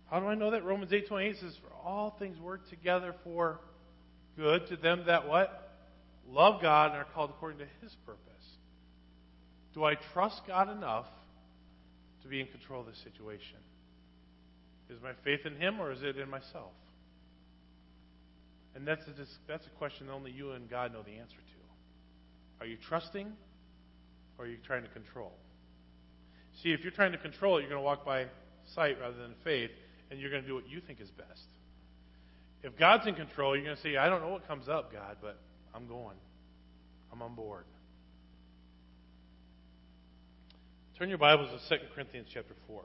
[0.10, 0.64] How do I know that?
[0.66, 3.60] Romans 8:28 says for all things work together for
[4.38, 5.70] good to them that what?
[6.30, 8.22] Love God and are called according to his purpose.
[9.74, 11.08] Do I trust God enough
[12.24, 13.58] to be in control of the situation?
[14.90, 16.72] Is my faith in him or is it in myself?
[18.76, 19.14] And that's a,
[19.48, 21.61] that's a question only you and God know the answer to.
[22.62, 23.28] Are you trusting
[24.38, 25.34] or are you trying to control?
[26.62, 28.28] See, if you're trying to control it, you're going to walk by
[28.76, 29.72] sight rather than faith,
[30.12, 31.42] and you're going to do what you think is best.
[32.62, 35.18] If God's in control, you're going to say, I don't know what comes up, God,
[35.22, 35.40] but
[35.74, 36.18] I'm going.
[37.12, 37.66] I'm on board.
[41.00, 42.84] Turn your Bibles to 2 Corinthians chapter 4.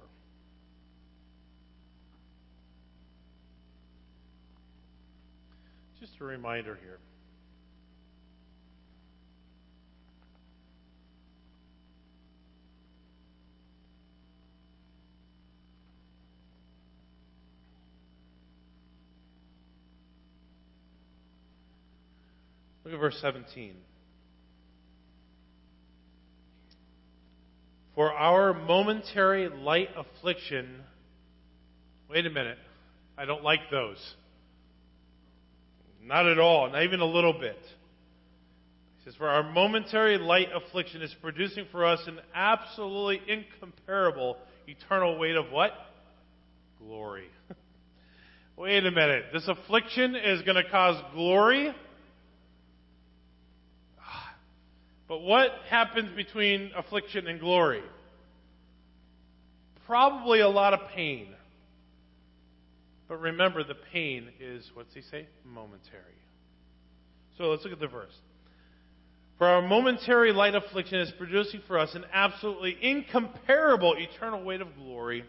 [6.00, 6.98] Just a reminder here.
[22.86, 23.74] Look at verse 17.
[27.96, 30.82] For our momentary light affliction.
[32.08, 32.58] Wait a minute.
[33.18, 33.98] I don't like those.
[36.04, 36.70] Not at all.
[36.70, 37.58] Not even a little bit.
[38.98, 44.36] He says, For our momentary light affliction is producing for us an absolutely incomparable
[44.68, 45.72] eternal weight of what?
[46.78, 47.26] Glory.
[48.56, 49.24] Wait a minute.
[49.32, 51.74] This affliction is going to cause glory?
[55.08, 57.82] But what happens between affliction and glory?
[59.86, 61.28] Probably a lot of pain.
[63.08, 65.28] But remember, the pain is, what's he say?
[65.44, 66.02] Momentary.
[67.38, 68.14] So let's look at the verse.
[69.38, 74.74] For our momentary light affliction is producing for us an absolutely incomparable eternal weight of
[74.74, 75.24] glory.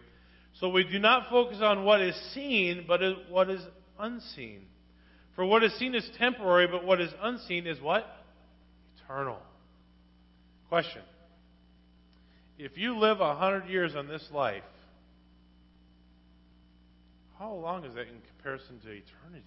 [0.60, 3.62] So we do not focus on what is seen, but what is
[4.00, 4.62] unseen.
[5.36, 8.08] For what is seen is temporary, but what is unseen is what?
[9.04, 9.38] Eternal.
[10.70, 11.02] Question.
[12.58, 14.64] If you live a hundred years on this life,
[17.40, 19.46] how long is that in comparison to eternity?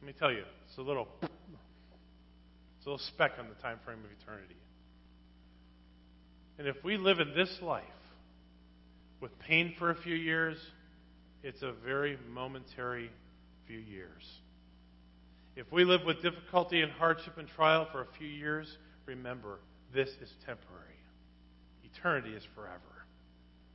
[0.00, 3.98] Let me tell you, it's a little it's a little speck on the time frame
[3.98, 4.56] of eternity.
[6.58, 7.82] And if we live in this life
[9.20, 10.56] with pain for a few years,
[11.42, 13.10] it's a very momentary
[13.66, 14.22] few years.
[15.56, 18.68] If we live with difficulty and hardship and trial for a few years,
[19.06, 19.60] remember,
[19.92, 20.80] this is temporary.
[21.84, 23.06] Eternity is forever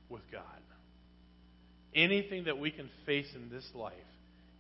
[0.09, 0.43] with God.
[1.95, 3.93] Anything that we can face in this life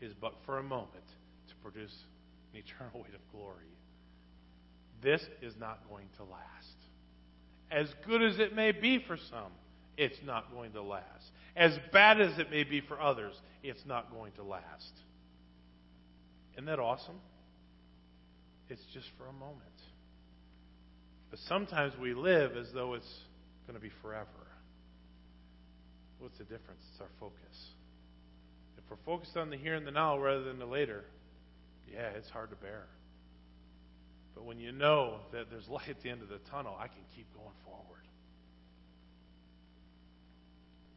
[0.01, 1.05] is but for a moment
[1.49, 1.93] to produce
[2.53, 3.65] an eternal weight of glory.
[5.03, 6.45] This is not going to last.
[7.71, 9.51] As good as it may be for some,
[9.97, 11.05] it's not going to last.
[11.55, 14.93] As bad as it may be for others, it's not going to last.
[16.53, 17.19] Isn't that awesome?
[18.69, 19.78] It's just for a moment.
[21.29, 23.19] But sometimes we live as though it's
[23.67, 24.27] going to be forever.
[26.19, 26.81] What's the difference?
[26.91, 27.37] It's our focus.
[28.77, 31.05] If we're focused on the here and the now rather than the later,
[31.91, 32.85] yeah, it's hard to bear.
[34.35, 37.03] But when you know that there's light at the end of the tunnel, I can
[37.15, 38.03] keep going forward.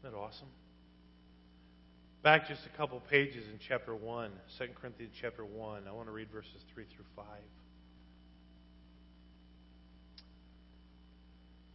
[0.01, 0.49] Isn't that awesome?
[2.23, 5.83] Back just a couple pages in chapter 1, 2 Corinthians chapter 1.
[5.89, 7.27] I want to read verses 3 through 5.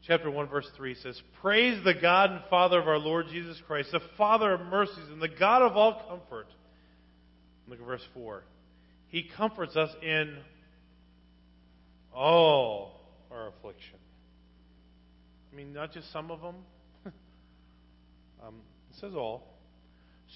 [0.07, 3.89] Chapter 1, verse 3 says, Praise the God and Father of our Lord Jesus Christ,
[3.91, 6.47] the Father of mercies and the God of all comfort.
[7.67, 8.41] Look at verse 4.
[9.09, 10.37] He comforts us in
[12.15, 13.97] all our affliction.
[15.51, 16.55] I mean, not just some of them.
[18.45, 18.55] um,
[18.91, 19.43] it says all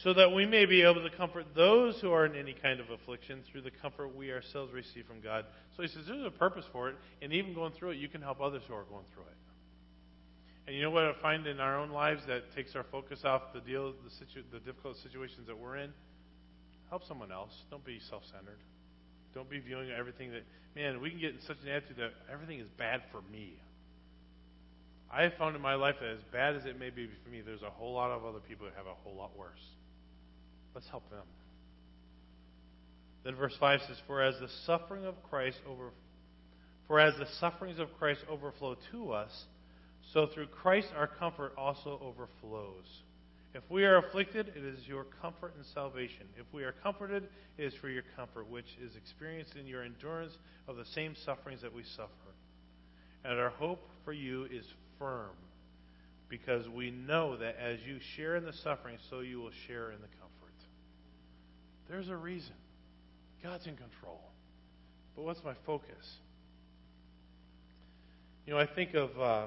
[0.03, 2.89] so that we may be able to comfort those who are in any kind of
[2.89, 5.45] affliction through the comfort we ourselves receive from God.
[5.76, 8.22] So he says there's a purpose for it, and even going through it, you can
[8.22, 9.38] help others who are going through it.
[10.68, 13.41] And you know what I find in our own lives that takes our focus off
[13.53, 15.91] the deal, the, situ- the difficult situations that we're in?
[16.89, 17.51] Help someone else.
[17.70, 18.59] Don't be self-centered.
[19.34, 20.43] Don't be viewing everything that
[20.76, 21.01] man.
[21.01, 23.55] We can get in such an attitude that everything is bad for me.
[25.12, 27.41] I have found in my life that as bad as it may be for me,
[27.41, 29.59] there's a whole lot of other people who have a whole lot worse.
[30.76, 31.26] Let's help them.
[33.24, 35.91] Then verse 5 says, For as the suffering of Christ over
[36.88, 39.32] for as the sufferings of Christ overflow to us,
[40.14, 43.04] so through Christ our comfort also overflows.
[43.54, 46.26] If we are afflicted, it is your comfort and salvation.
[46.38, 47.28] If we are comforted,
[47.58, 50.38] it is for your comfort, which is experienced in your endurance
[50.68, 52.10] of the same sufferings that we suffer.
[53.26, 54.66] And our hope for you is
[54.97, 55.36] firm,
[56.30, 59.99] because we know that as you share in the suffering, so you will share in
[59.99, 60.32] the comfort.
[61.89, 62.54] There's a reason.
[63.43, 64.22] God's in control.
[65.16, 66.18] But what's my focus?
[68.45, 69.45] You know, I think of uh,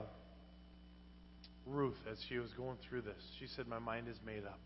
[1.66, 3.22] Ruth as she was going through this.
[3.38, 4.60] She said, My mind is made up.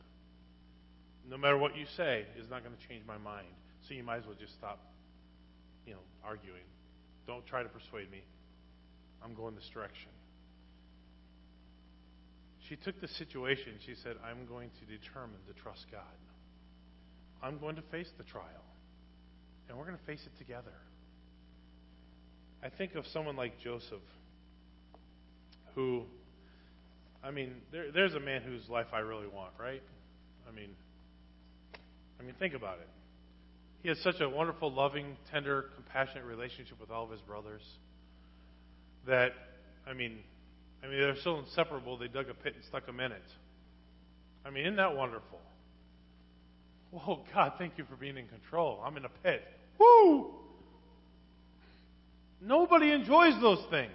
[1.29, 3.47] No matter what you say is not going to change my mind.
[3.87, 4.81] So you might as well just stop,
[5.87, 6.67] you know, arguing.
[7.27, 8.23] Don't try to persuade me.
[9.23, 10.11] I'm going this direction.
[12.69, 13.75] She took the situation.
[13.85, 16.03] She said, I'm going to determine to trust God.
[17.43, 18.45] I'm going to face the trial.
[19.69, 20.73] And we're going to face it together.
[22.63, 24.03] I think of someone like Joseph,
[25.75, 26.05] who,
[27.23, 29.83] I mean, there, there's a man whose life I really want, right?
[30.49, 30.71] I mean,
[32.21, 32.89] I mean, think about it.
[33.83, 37.63] He has such a wonderful, loving, tender, compassionate relationship with all of his brothers
[39.07, 39.33] that,
[39.87, 40.19] I mean,
[40.83, 41.97] I mean, they're so inseparable.
[41.97, 43.23] They dug a pit and stuck him in it.
[44.45, 45.41] I mean, isn't that wonderful?
[46.91, 48.83] Whoa, God, thank you for being in control.
[48.85, 49.43] I'm in a pit.
[49.79, 50.35] Woo!
[52.41, 53.93] Nobody enjoys those things.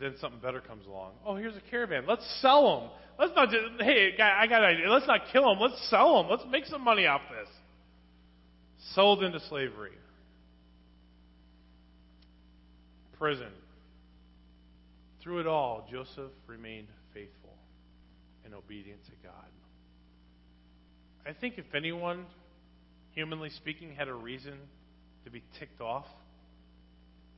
[0.00, 1.12] Then something better comes along.
[1.24, 2.04] Oh, here's a caravan.
[2.08, 2.90] Let's sell them.
[3.18, 4.90] Let's not just, hey, guy, I got an idea.
[4.90, 5.60] Let's not kill them.
[5.60, 6.30] Let's sell them.
[6.30, 7.48] Let's make some money off this.
[8.94, 9.92] Sold into slavery.
[13.18, 13.52] Prison.
[15.22, 17.54] Through it all, Joseph remained faithful
[18.46, 19.34] and obedient to God.
[21.26, 22.24] I think if anyone,
[23.12, 24.54] humanly speaking, had a reason
[25.26, 26.06] to be ticked off,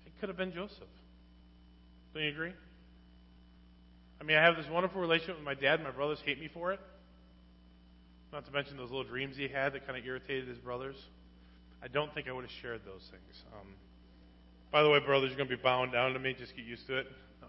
[0.06, 0.78] it could have been Joseph.
[2.14, 2.52] Don't you agree?
[4.20, 5.82] I mean, I have this wonderful relationship with my dad.
[5.82, 6.80] My brothers hate me for it.
[8.32, 10.96] Not to mention those little dreams he had that kind of irritated his brothers.
[11.82, 13.42] I don't think I would have shared those things.
[13.52, 13.66] Um,
[14.70, 16.34] by the way, brothers, you're going to be bowing down to me.
[16.38, 17.06] Just get used to it.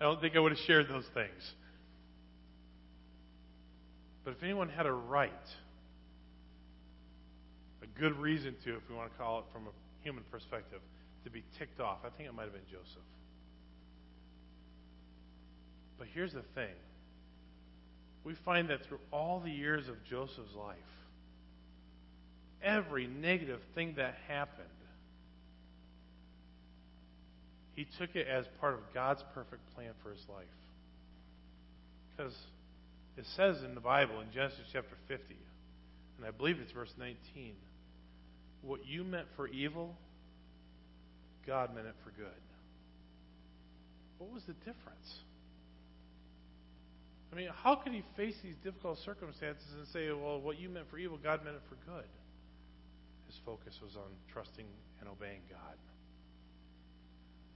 [0.00, 1.52] I don't think I would have shared those things.
[4.24, 5.30] But if anyone had a right,
[7.82, 9.70] a good reason to, if we want to call it from a
[10.02, 10.80] human perspective,
[11.26, 13.02] to be ticked off, I think it might have been Joseph.
[15.98, 16.74] But here's the thing
[18.24, 20.76] we find that through all the years of Joseph's life,
[22.62, 24.66] every negative thing that happened
[27.76, 30.46] he took it as part of God's perfect plan for his life.
[32.16, 32.34] Because
[33.18, 35.36] it says in the Bible, in Genesis chapter 50,
[36.16, 37.52] and I believe it's verse 19,
[38.62, 39.94] what you meant for evil,
[41.46, 42.42] God meant it for good.
[44.18, 45.20] What was the difference?
[47.32, 50.90] I mean, how could he face these difficult circumstances and say, well, what you meant
[50.90, 52.08] for evil, God meant it for good?
[53.26, 54.66] His focus was on trusting
[55.00, 55.76] and obeying God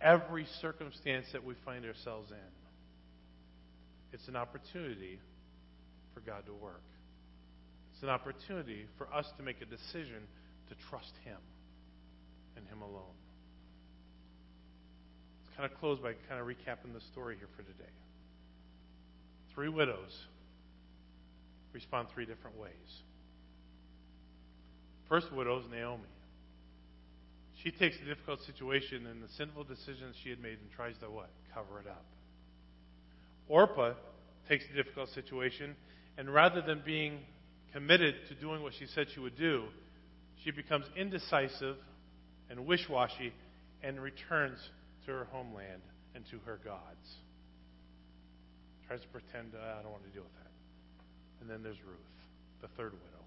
[0.00, 2.52] every circumstance that we find ourselves in.
[4.12, 5.20] It's an opportunity
[6.14, 6.82] for God to work.
[7.92, 10.22] It's an opportunity for us to make a decision
[10.68, 11.36] to trust Him
[12.56, 13.14] and Him alone.
[15.60, 17.92] Kind of close by kind of recapping the story here for today.
[19.54, 20.16] Three widows
[21.74, 22.72] respond three different ways.
[25.06, 26.04] First widow is Naomi.
[27.62, 31.10] She takes a difficult situation and the sinful decisions she had made and tries to
[31.10, 31.28] what?
[31.52, 32.06] Cover it up.
[33.46, 33.92] Orpah
[34.48, 35.76] takes a difficult situation
[36.16, 37.18] and rather than being
[37.74, 39.64] committed to doing what she said she would do,
[40.42, 41.76] she becomes indecisive
[42.48, 43.34] and wish washy
[43.82, 44.58] and returns
[45.06, 45.82] to her homeland
[46.14, 47.16] and to her gods.
[48.86, 50.50] Tries to pretend, uh, I don't want to deal with that.
[51.40, 52.18] And then there's Ruth,
[52.60, 53.24] the third widow,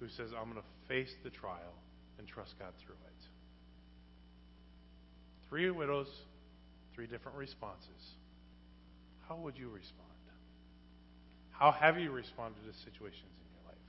[0.00, 1.74] who says, I'm going to face the trial
[2.18, 3.20] and trust God through it.
[5.48, 6.08] Three widows,
[6.94, 8.14] three different responses.
[9.28, 10.06] How would you respond?
[11.60, 13.86] How have you responded to situations in your life?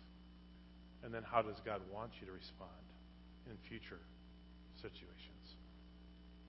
[1.06, 2.84] And then how does God want you to respond
[3.48, 4.04] in future
[4.76, 5.41] situations?